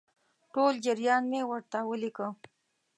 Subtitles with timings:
[0.53, 2.27] ټول جریان مې ورته ولیکه.